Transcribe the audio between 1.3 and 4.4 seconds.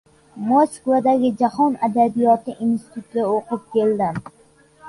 Jahon Adabiyoti institutida o‘qib keldim.